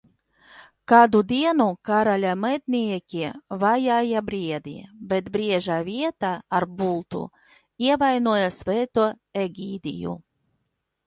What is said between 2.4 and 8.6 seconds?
mednieki vajāja briedi, bet brieža vietā ar bultu ievainoja